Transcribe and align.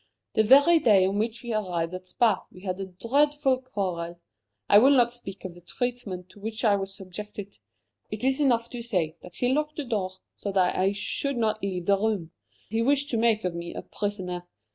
The 0.33 0.41
very 0.41 0.79
day 0.79 1.05
on 1.05 1.19
which 1.19 1.43
we 1.43 1.53
arrived 1.53 1.93
at 1.93 2.07
Spa 2.07 2.43
we 2.51 2.61
had 2.61 2.79
a 2.79 2.87
dreadful 2.87 3.61
quarrel. 3.61 4.19
I 4.67 4.79
will 4.79 4.89
not 4.89 5.13
speak 5.13 5.45
of 5.45 5.53
the 5.53 5.61
treatment 5.61 6.29
to 6.29 6.39
which 6.39 6.65
I 6.65 6.75
was 6.75 6.95
subjected; 6.95 7.59
it 8.09 8.23
is 8.23 8.41
enough 8.41 8.67
to 8.71 8.81
say 8.81 9.15
that 9.21 9.35
he 9.35 9.53
locked 9.53 9.75
the 9.75 9.85
door 9.85 10.13
so 10.35 10.51
that 10.53 10.75
I 10.75 10.93
should 10.93 11.37
not 11.37 11.61
leave 11.61 11.85
the 11.85 11.99
room 11.99 12.31
he 12.67 12.81
wished 12.81 13.11
to 13.11 13.17
make 13.17 13.43
of 13.45 13.53
me 13.53 13.75
a 13.75 13.83
prisoner. 13.83 14.47